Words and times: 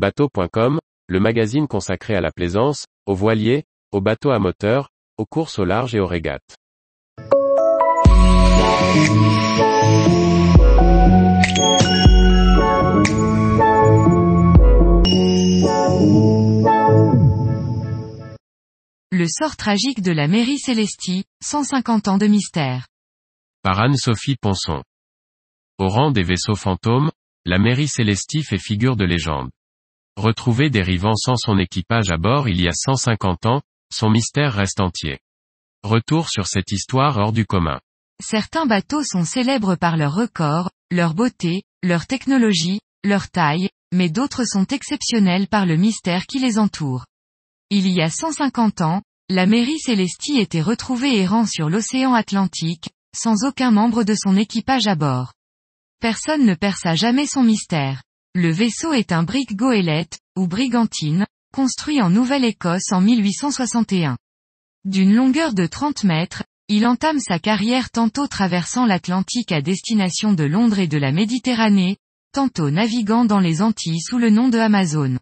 Bateau.com, 0.00 0.80
le 1.08 1.20
magazine 1.20 1.68
consacré 1.68 2.14
à 2.14 2.22
la 2.22 2.32
plaisance, 2.32 2.86
aux 3.04 3.14
voiliers, 3.14 3.64
aux 3.92 4.00
bateaux 4.00 4.30
à 4.30 4.38
moteur, 4.38 4.88
aux 5.18 5.26
courses 5.26 5.58
au 5.58 5.66
large 5.66 5.94
et 5.94 6.00
aux 6.00 6.06
régates. 6.06 6.56
Le 19.10 19.26
sort 19.28 19.58
tragique 19.58 20.00
de 20.00 20.12
la 20.12 20.28
mairie 20.28 20.58
Célestie, 20.58 21.24
150 21.42 22.08
ans 22.08 22.16
de 22.16 22.26
mystère. 22.26 22.86
Par 23.62 23.78
Anne-Sophie 23.78 24.36
Ponson. 24.40 24.82
Au 25.76 25.88
rang 25.88 26.10
des 26.10 26.22
vaisseaux 26.22 26.54
fantômes, 26.54 27.10
la 27.44 27.58
mairie 27.58 27.88
Célestie 27.88 28.42
fait 28.42 28.56
figure 28.56 28.96
de 28.96 29.04
légende. 29.04 29.50
Retrouvé 30.16 30.70
dérivant 30.70 31.14
sans 31.14 31.36
son 31.36 31.58
équipage 31.58 32.10
à 32.10 32.16
bord 32.16 32.48
il 32.48 32.60
y 32.60 32.68
a 32.68 32.72
150 32.72 33.46
ans, 33.46 33.62
son 33.92 34.10
mystère 34.10 34.54
reste 34.54 34.80
entier. 34.80 35.18
Retour 35.82 36.28
sur 36.28 36.46
cette 36.46 36.72
histoire 36.72 37.16
hors 37.16 37.32
du 37.32 37.46
commun. 37.46 37.80
Certains 38.22 38.66
bateaux 38.66 39.02
sont 39.02 39.24
célèbres 39.24 39.76
par 39.76 39.96
leur 39.96 40.14
record, 40.14 40.70
leur 40.90 41.14
beauté, 41.14 41.62
leur 41.82 42.06
technologie, 42.06 42.80
leur 43.02 43.30
taille, 43.30 43.70
mais 43.92 44.10
d'autres 44.10 44.44
sont 44.44 44.66
exceptionnels 44.66 45.48
par 45.48 45.64
le 45.64 45.76
mystère 45.76 46.26
qui 46.26 46.38
les 46.38 46.58
entoure. 46.58 47.06
Il 47.70 47.88
y 47.88 48.02
a 48.02 48.10
150 48.10 48.82
ans, 48.82 49.02
la 49.30 49.46
mairie 49.46 49.78
Célestie 49.78 50.38
était 50.38 50.60
retrouvée 50.60 51.18
errant 51.18 51.46
sur 51.46 51.70
l'océan 51.70 52.14
Atlantique, 52.14 52.90
sans 53.16 53.44
aucun 53.44 53.70
membre 53.70 54.04
de 54.04 54.14
son 54.14 54.36
équipage 54.36 54.86
à 54.86 54.96
bord. 54.96 55.32
Personne 56.00 56.44
ne 56.44 56.54
perça 56.54 56.94
jamais 56.94 57.26
son 57.26 57.42
mystère. 57.42 58.02
Le 58.36 58.52
vaisseau 58.52 58.92
est 58.92 59.10
un 59.10 59.24
brig 59.24 59.56
goélette, 59.56 60.20
ou 60.36 60.46
brigantine, 60.46 61.26
construit 61.52 62.00
en 62.00 62.10
Nouvelle-Écosse 62.10 62.92
en 62.92 63.00
1861. 63.00 64.16
D'une 64.84 65.14
longueur 65.16 65.52
de 65.52 65.66
30 65.66 66.04
mètres, 66.04 66.44
il 66.68 66.86
entame 66.86 67.18
sa 67.18 67.40
carrière 67.40 67.90
tantôt 67.90 68.28
traversant 68.28 68.86
l'Atlantique 68.86 69.50
à 69.50 69.62
destination 69.62 70.32
de 70.32 70.44
Londres 70.44 70.78
et 70.78 70.86
de 70.86 70.96
la 70.96 71.10
Méditerranée, 71.10 71.96
tantôt 72.32 72.70
naviguant 72.70 73.24
dans 73.24 73.40
les 73.40 73.62
Antilles 73.62 74.00
sous 74.00 74.18
le 74.18 74.30
nom 74.30 74.48
de 74.48 74.58
Amazon. 74.58 75.18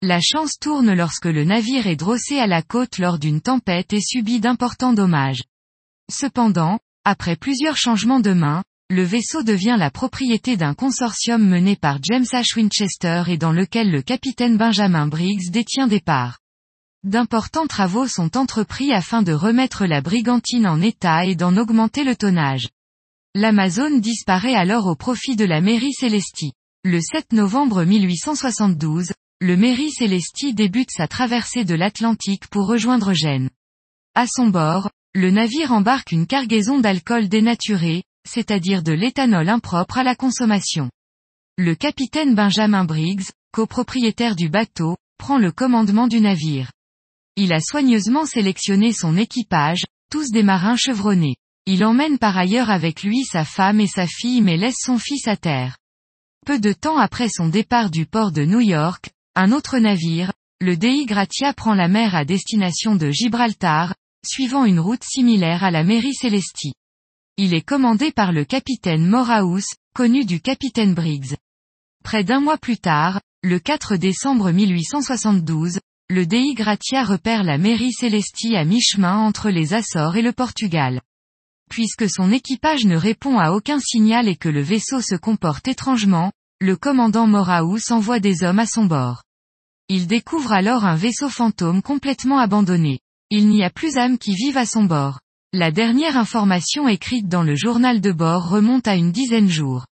La 0.00 0.20
chance 0.22 0.58
tourne 0.58 0.94
lorsque 0.94 1.26
le 1.26 1.44
navire 1.44 1.86
est 1.86 1.96
drossé 1.96 2.38
à 2.38 2.46
la 2.46 2.62
côte 2.62 2.96
lors 2.96 3.18
d'une 3.18 3.42
tempête 3.42 3.92
et 3.92 4.00
subit 4.00 4.40
d'importants 4.40 4.94
dommages. 4.94 5.42
Cependant, 6.10 6.78
après 7.04 7.36
plusieurs 7.36 7.76
changements 7.76 8.20
de 8.20 8.32
main, 8.32 8.64
le 8.90 9.02
vaisseau 9.02 9.42
devient 9.42 9.76
la 9.78 9.90
propriété 9.90 10.56
d'un 10.56 10.72
consortium 10.72 11.46
mené 11.46 11.76
par 11.76 11.98
James 12.02 12.24
H. 12.24 12.56
Winchester 12.56 13.24
et 13.28 13.36
dans 13.36 13.52
lequel 13.52 13.90
le 13.90 14.00
capitaine 14.00 14.56
Benjamin 14.56 15.06
Briggs 15.06 15.50
détient 15.50 15.88
des 15.88 16.00
parts. 16.00 16.38
D'importants 17.04 17.66
travaux 17.66 18.08
sont 18.08 18.38
entrepris 18.38 18.92
afin 18.92 19.22
de 19.22 19.32
remettre 19.32 19.84
la 19.84 20.00
brigantine 20.00 20.66
en 20.66 20.80
état 20.80 21.26
et 21.26 21.34
d'en 21.34 21.58
augmenter 21.58 22.02
le 22.02 22.16
tonnage. 22.16 22.68
L'Amazon 23.34 23.98
disparaît 23.98 24.54
alors 24.54 24.86
au 24.86 24.96
profit 24.96 25.36
de 25.36 25.44
la 25.44 25.60
mairie 25.60 25.92
Célestie. 25.92 26.52
Le 26.82 27.00
7 27.00 27.32
novembre 27.32 27.84
1872, 27.84 29.12
le 29.40 29.56
Mairie 29.56 29.90
Célestie 29.90 30.54
débute 30.54 30.90
sa 30.90 31.06
traversée 31.06 31.64
de 31.64 31.74
l'Atlantique 31.74 32.48
pour 32.48 32.66
rejoindre 32.66 33.12
Gênes. 33.12 33.50
À 34.14 34.26
son 34.26 34.48
bord, 34.48 34.90
le 35.14 35.30
navire 35.30 35.72
embarque 35.72 36.12
une 36.12 36.26
cargaison 36.26 36.78
d'alcool 36.78 37.28
dénaturé, 37.28 38.02
c'est-à-dire 38.26 38.82
de 38.82 38.92
l'éthanol 38.92 39.48
impropre 39.48 39.98
à 39.98 40.04
la 40.04 40.14
consommation. 40.14 40.90
Le 41.56 41.74
capitaine 41.74 42.34
Benjamin 42.34 42.84
Briggs, 42.84 43.28
copropriétaire 43.52 44.36
du 44.36 44.48
bateau, 44.48 44.96
prend 45.18 45.38
le 45.38 45.52
commandement 45.52 46.06
du 46.06 46.20
navire. 46.20 46.70
Il 47.36 47.52
a 47.52 47.60
soigneusement 47.60 48.26
sélectionné 48.26 48.92
son 48.92 49.16
équipage, 49.16 49.84
tous 50.10 50.30
des 50.30 50.42
marins 50.42 50.76
chevronnés. 50.76 51.36
Il 51.66 51.84
emmène 51.84 52.18
par 52.18 52.36
ailleurs 52.38 52.70
avec 52.70 53.02
lui 53.02 53.24
sa 53.24 53.44
femme 53.44 53.80
et 53.80 53.86
sa 53.86 54.06
fille 54.06 54.40
mais 54.40 54.56
laisse 54.56 54.78
son 54.80 54.98
fils 54.98 55.28
à 55.28 55.36
terre. 55.36 55.76
Peu 56.46 56.58
de 56.58 56.72
temps 56.72 56.96
après 56.96 57.28
son 57.28 57.48
départ 57.48 57.90
du 57.90 58.06
port 58.06 58.32
de 58.32 58.44
New 58.44 58.60
York, 58.60 59.10
un 59.34 59.52
autre 59.52 59.78
navire, 59.78 60.32
le 60.60 60.76
Dei 60.76 61.04
Gratia 61.06 61.52
prend 61.52 61.74
la 61.74 61.86
mer 61.86 62.14
à 62.14 62.24
destination 62.24 62.96
de 62.96 63.10
Gibraltar, 63.10 63.94
suivant 64.26 64.64
une 64.64 64.80
route 64.80 65.04
similaire 65.04 65.62
à 65.62 65.70
la 65.70 65.84
mairie 65.84 66.14
Célestie. 66.14 66.72
Il 67.40 67.54
est 67.54 67.62
commandé 67.62 68.10
par 68.10 68.32
le 68.32 68.44
capitaine 68.44 69.06
Moraus, 69.06 69.62
connu 69.94 70.24
du 70.24 70.40
capitaine 70.40 70.92
Briggs. 70.92 71.36
Près 72.02 72.24
d'un 72.24 72.40
mois 72.40 72.58
plus 72.58 72.78
tard, 72.78 73.20
le 73.44 73.60
4 73.60 73.94
décembre 73.94 74.50
1872, 74.50 75.78
le 76.10 76.26
Dei 76.26 76.54
Gratia 76.54 77.04
repère 77.04 77.44
la 77.44 77.56
mairie 77.56 77.92
Célestie 77.92 78.56
à 78.56 78.64
mi-chemin 78.64 79.18
entre 79.18 79.50
les 79.50 79.72
Açores 79.72 80.16
et 80.16 80.22
le 80.22 80.32
Portugal. 80.32 81.00
Puisque 81.70 82.10
son 82.10 82.32
équipage 82.32 82.86
ne 82.86 82.96
répond 82.96 83.38
à 83.38 83.52
aucun 83.52 83.78
signal 83.78 84.26
et 84.26 84.34
que 84.34 84.48
le 84.48 84.60
vaisseau 84.60 85.00
se 85.00 85.14
comporte 85.14 85.68
étrangement, 85.68 86.32
le 86.60 86.74
commandant 86.74 87.28
Moraus 87.28 87.92
envoie 87.92 88.18
des 88.18 88.42
hommes 88.42 88.58
à 88.58 88.66
son 88.66 88.86
bord. 88.86 89.22
Il 89.88 90.08
découvre 90.08 90.50
alors 90.50 90.84
un 90.84 90.96
vaisseau 90.96 91.28
fantôme 91.28 91.82
complètement 91.82 92.40
abandonné. 92.40 92.98
Il 93.30 93.48
n'y 93.48 93.62
a 93.62 93.70
plus 93.70 93.96
âme 93.96 94.18
qui 94.18 94.34
vive 94.34 94.56
à 94.56 94.66
son 94.66 94.82
bord. 94.82 95.20
La 95.54 95.70
dernière 95.70 96.18
information 96.18 96.88
écrite 96.88 97.26
dans 97.26 97.42
le 97.42 97.56
journal 97.56 98.02
de 98.02 98.12
bord 98.12 98.50
remonte 98.50 98.86
à 98.86 98.96
une 98.96 99.12
dizaine 99.12 99.48
jours. 99.48 99.86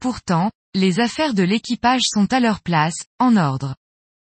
Pourtant, 0.00 0.52
les 0.72 1.00
affaires 1.00 1.34
de 1.34 1.42
l'équipage 1.42 2.02
sont 2.04 2.32
à 2.32 2.38
leur 2.38 2.60
place, 2.60 2.94
en 3.18 3.36
ordre. 3.36 3.74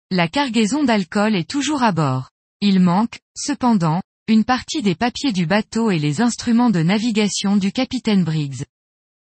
La 0.10 0.28
cargaison 0.28 0.84
d'alcool 0.84 1.36
est 1.36 1.48
toujours 1.48 1.84
à 1.84 1.92
bord. 1.92 2.32
Il 2.62 2.80
manque, 2.80 3.20
cependant, 3.38 4.02
une 4.28 4.44
partie 4.44 4.82
des 4.82 4.96
papiers 4.96 5.34
du 5.34 5.46
bateau 5.46 5.92
et 5.92 6.00
les 6.00 6.20
instruments 6.20 6.72
de 6.72 6.82
navigation 6.82 7.58
du 7.58 7.72
capitaine 7.72 8.24
Briggs. 8.24 8.66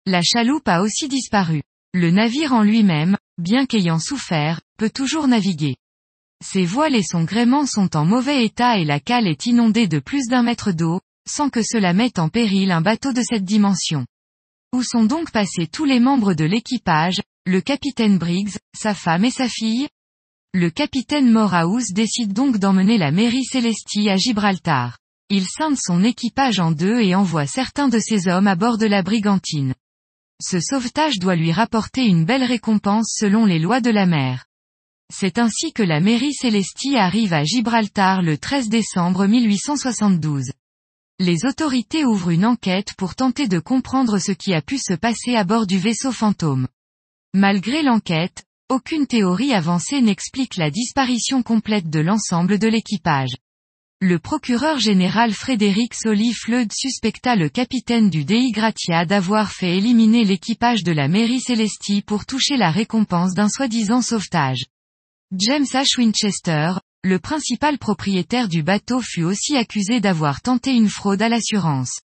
La 0.05 0.21
chaloupe 0.21 0.67
a 0.67 0.83
aussi 0.83 1.07
disparu. 1.07 1.63
Le 1.95 2.11
navire 2.11 2.53
en 2.53 2.61
lui-même, 2.61 3.17
bien 3.39 3.65
qu'ayant 3.65 3.97
souffert, 3.97 4.61
peut 4.77 4.91
toujours 4.91 5.27
naviguer. 5.27 5.77
Ses 6.45 6.65
voiles 6.65 6.95
et 6.95 7.03
son 7.03 7.23
gréement 7.23 7.65
sont 7.65 7.97
en 7.97 8.05
mauvais 8.05 8.45
état 8.45 8.77
et 8.77 8.85
la 8.85 8.99
cale 8.99 9.27
est 9.27 9.47
inondée 9.47 9.87
de 9.87 9.97
plus 9.97 10.27
d'un 10.27 10.43
mètre 10.43 10.71
d'eau, 10.71 11.01
sans 11.27 11.49
que 11.49 11.63
cela 11.63 11.93
mette 11.93 12.19
en 12.19 12.29
péril 12.29 12.71
un 12.71 12.81
bateau 12.81 13.13
de 13.13 13.21
cette 13.21 13.45
dimension. 13.45 14.05
Où 14.73 14.83
sont 14.83 15.03
donc 15.03 15.31
passés 15.31 15.67
tous 15.67 15.85
les 15.85 15.99
membres 15.99 16.33
de 16.33 16.45
l'équipage, 16.45 17.21
le 17.45 17.61
capitaine 17.61 18.17
Briggs, 18.17 18.55
sa 18.77 18.93
femme 18.93 19.25
et 19.25 19.31
sa 19.31 19.49
fille? 19.49 19.87
Le 20.53 20.69
capitaine 20.69 21.31
Moraus 21.31 21.91
décide 21.91 22.33
donc 22.33 22.57
d'emmener 22.57 22.97
la 22.97 23.11
mairie 23.11 23.45
Célestie 23.45 24.09
à 24.09 24.17
Gibraltar. 24.17 24.97
Il 25.29 25.45
scinde 25.45 25.77
son 25.77 26.03
équipage 26.03 26.59
en 26.59 26.71
deux 26.71 26.99
et 26.99 27.15
envoie 27.15 27.47
certains 27.47 27.87
de 27.87 27.99
ses 27.99 28.27
hommes 28.27 28.47
à 28.47 28.55
bord 28.55 28.77
de 28.77 28.85
la 28.85 29.01
brigantine. 29.01 29.73
Ce 30.41 30.59
sauvetage 30.59 31.19
doit 31.19 31.35
lui 31.35 31.51
rapporter 31.51 32.05
une 32.05 32.25
belle 32.25 32.43
récompense 32.43 33.13
selon 33.17 33.45
les 33.45 33.59
lois 33.59 33.79
de 33.79 33.91
la 33.91 34.05
mer. 34.05 34.45
C'est 35.13 35.37
ainsi 35.37 35.71
que 35.71 35.83
la 35.83 35.99
mairie 35.99 36.33
Célestie 36.33 36.97
arrive 36.97 37.33
à 37.33 37.43
Gibraltar 37.43 38.21
le 38.21 38.37
13 38.37 38.69
décembre 38.69 39.27
1872. 39.27 40.51
Les 41.23 41.45
autorités 41.45 42.03
ouvrent 42.03 42.31
une 42.31 42.47
enquête 42.47 42.95
pour 42.97 43.13
tenter 43.13 43.47
de 43.47 43.59
comprendre 43.59 44.17
ce 44.17 44.31
qui 44.31 44.55
a 44.55 44.63
pu 44.63 44.79
se 44.79 44.95
passer 44.95 45.35
à 45.35 45.43
bord 45.43 45.67
du 45.67 45.77
vaisseau 45.77 46.11
fantôme. 46.11 46.67
Malgré 47.35 47.83
l'enquête, 47.83 48.43
aucune 48.69 49.05
théorie 49.05 49.53
avancée 49.53 50.01
n'explique 50.01 50.57
la 50.57 50.71
disparition 50.71 51.43
complète 51.43 51.91
de 51.91 51.99
l'ensemble 51.99 52.57
de 52.57 52.67
l'équipage. 52.67 53.35
Le 53.99 54.17
procureur 54.17 54.79
général 54.79 55.31
Frédéric 55.33 55.93
Soli 55.93 56.33
Fleud 56.33 56.71
suspecta 56.73 57.35
le 57.35 57.49
capitaine 57.49 58.09
du 58.09 58.25
Dei 58.25 58.49
Gratia 58.49 59.05
d'avoir 59.05 59.51
fait 59.51 59.77
éliminer 59.77 60.25
l'équipage 60.25 60.83
de 60.83 60.91
la 60.91 61.07
mairie 61.07 61.39
Célestie 61.39 62.01
pour 62.01 62.25
toucher 62.25 62.57
la 62.57 62.71
récompense 62.71 63.35
d'un 63.35 63.47
soi-disant 63.47 64.01
sauvetage. 64.01 64.65
James 65.33 65.67
H. 65.71 65.99
Winchester, 65.99 66.73
le 67.03 67.17
principal 67.17 67.79
propriétaire 67.79 68.47
du 68.47 68.61
bateau 68.61 69.01
fut 69.01 69.23
aussi 69.23 69.57
accusé 69.57 69.99
d'avoir 69.99 70.41
tenté 70.41 70.71
une 70.71 70.89
fraude 70.89 71.21
à 71.23 71.29
l'assurance. 71.29 71.99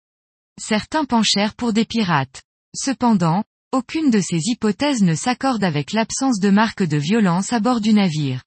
Certains 0.61 1.07
penchèrent 1.07 1.55
pour 1.55 1.73
des 1.73 1.87
pirates. 1.87 2.43
Cependant, 2.77 3.43
aucune 3.73 4.11
de 4.11 4.21
ces 4.21 4.39
hypothèses 4.51 5.03
ne 5.03 5.15
s'accorde 5.15 5.65
avec 5.65 5.93
l'absence 5.93 6.41
de 6.41 6.51
marques 6.51 6.83
de 6.83 6.99
violence 6.99 7.55
à 7.55 7.61
bord 7.61 7.81
du 7.81 7.95
navire. 7.95 8.43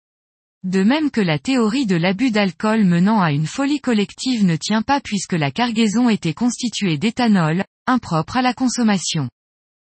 De 0.63 0.83
même 0.83 1.09
que 1.09 1.21
la 1.21 1.39
théorie 1.39 1.87
de 1.87 1.95
l'abus 1.95 2.29
d'alcool 2.29 2.85
menant 2.85 3.21
à 3.21 3.31
une 3.31 3.47
folie 3.47 3.81
collective 3.81 4.45
ne 4.45 4.55
tient 4.55 4.83
pas 4.83 5.01
puisque 5.01 5.33
la 5.33 5.49
cargaison 5.49 6.09
était 6.09 6.35
constituée 6.35 6.99
d'éthanol, 6.99 7.65
impropre 7.87 8.37
à 8.37 8.43
la 8.43 8.53
consommation. 8.53 9.29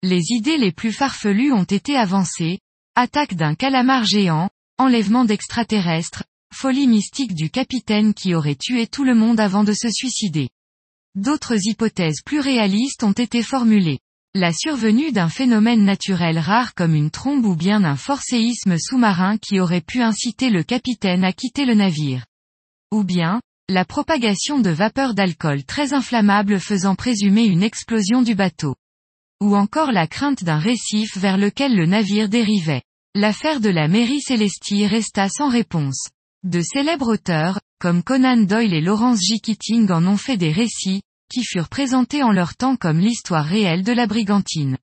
Les 0.03 0.31
idées 0.31 0.57
les 0.57 0.71
plus 0.73 0.91
farfelues 0.91 1.53
ont 1.53 1.63
été 1.63 1.95
avancées, 1.95 2.59
attaque 2.95 3.35
d'un 3.35 3.55
calamar 3.55 4.03
géant, 4.03 4.49
enlèvement 4.77 5.23
d'extraterrestres, 5.23 6.23
folie 6.53 6.87
mystique 6.87 7.33
du 7.33 7.49
capitaine 7.49 8.13
qui 8.13 8.35
aurait 8.35 8.55
tué 8.55 8.87
tout 8.87 9.03
le 9.03 9.15
monde 9.15 9.39
avant 9.39 9.63
de 9.63 9.73
se 9.73 9.89
suicider. 9.89 10.49
D'autres 11.15 11.57
hypothèses 11.67 12.21
plus 12.25 12.39
réalistes 12.39 13.03
ont 13.03 13.11
été 13.11 13.43
formulées. 13.43 13.99
La 14.33 14.53
survenue 14.53 15.11
d'un 15.11 15.27
phénomène 15.27 15.83
naturel 15.83 16.39
rare 16.39 16.73
comme 16.73 16.95
une 16.95 17.11
trombe 17.11 17.45
ou 17.45 17.55
bien 17.55 17.81
d'un 17.81 17.97
fort 17.97 18.21
séisme 18.21 18.77
sous-marin 18.77 19.37
qui 19.37 19.59
aurait 19.59 19.81
pu 19.81 20.01
inciter 20.01 20.49
le 20.49 20.63
capitaine 20.63 21.25
à 21.25 21.33
quitter 21.33 21.65
le 21.65 21.73
navire. 21.73 22.25
Ou 22.91 23.03
bien, 23.03 23.41
la 23.67 23.83
propagation 23.83 24.59
de 24.59 24.69
vapeurs 24.69 25.13
d'alcool 25.13 25.65
très 25.65 25.93
inflammables 25.93 26.59
faisant 26.59 26.95
présumer 26.95 27.43
une 27.43 27.63
explosion 27.63 28.21
du 28.21 28.35
bateau. 28.35 28.75
Ou 29.41 29.55
encore 29.55 29.91
la 29.91 30.07
crainte 30.07 30.43
d'un 30.43 30.59
récif 30.59 31.17
vers 31.17 31.37
lequel 31.37 31.75
le 31.75 31.85
navire 31.85 32.29
dérivait. 32.29 32.83
L'affaire 33.15 33.59
de 33.59 33.69
la 33.69 33.89
mairie 33.89 34.21
Célestie 34.21 34.87
resta 34.87 35.27
sans 35.27 35.49
réponse. 35.49 36.07
De 36.43 36.61
célèbres 36.61 37.13
auteurs, 37.13 37.59
comme 37.79 38.01
Conan 38.01 38.37
Doyle 38.37 38.73
et 38.73 38.81
Lawrence 38.81 39.19
J. 39.21 39.41
Keating 39.41 39.91
en 39.91 40.07
ont 40.07 40.17
fait 40.17 40.37
des 40.37 40.51
récits, 40.51 41.03
qui 41.31 41.43
furent 41.43 41.69
présentés 41.69 42.23
en 42.23 42.31
leur 42.31 42.55
temps 42.55 42.77
comme 42.77 42.97
l'histoire 42.97 43.45
réelle 43.45 43.83
de 43.83 43.91
la 43.91 44.07
brigantine. 44.07 44.79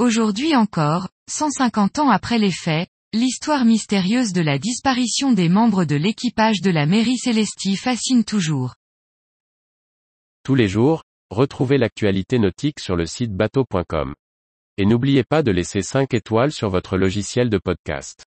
Aujourd'hui 0.00 0.56
encore, 0.56 1.08
150 1.30 2.00
ans 2.00 2.10
après 2.10 2.38
les 2.38 2.50
faits, 2.50 2.88
l'histoire 3.12 3.64
mystérieuse 3.64 4.32
de 4.32 4.40
la 4.40 4.58
disparition 4.58 5.32
des 5.32 5.48
membres 5.48 5.84
de 5.84 5.94
l'équipage 5.94 6.62
de 6.62 6.70
la 6.70 6.84
mairie 6.84 7.16
Célestie 7.16 7.76
fascine 7.76 8.24
toujours. 8.24 8.74
Tous 10.42 10.56
les 10.56 10.66
jours, 10.66 11.04
retrouvez 11.30 11.78
l'actualité 11.78 12.40
nautique 12.40 12.80
sur 12.80 12.96
le 12.96 13.06
site 13.06 13.32
bateau.com. 13.32 14.16
Et 14.78 14.84
n'oubliez 14.84 15.22
pas 15.22 15.44
de 15.44 15.52
laisser 15.52 15.82
5 15.82 16.12
étoiles 16.12 16.52
sur 16.52 16.70
votre 16.70 16.96
logiciel 16.96 17.50
de 17.50 17.58
podcast. 17.58 18.24